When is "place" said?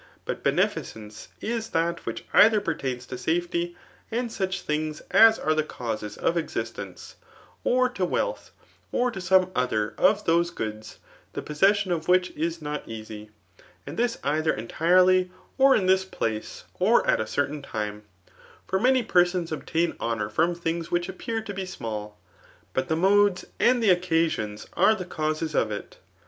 16.03-16.63